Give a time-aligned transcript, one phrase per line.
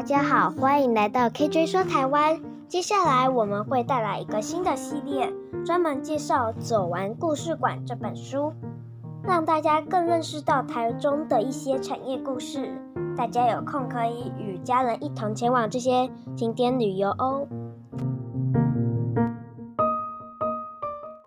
[0.00, 2.40] 大家好欢迎来到 kj 说台湾。
[2.66, 5.30] 接下来我们会带来一个新的系列
[5.62, 8.50] 专门介绍走完故事馆这本书
[9.22, 12.72] 让大家更认识到台中的一些产业故事。
[13.14, 17.46] 大家有空可以与家人一同前往这些景点旅游哦。